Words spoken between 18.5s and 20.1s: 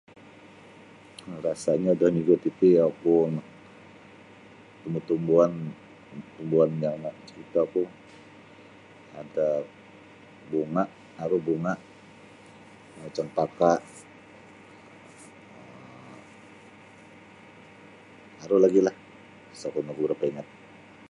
lagi lah sa kuno ku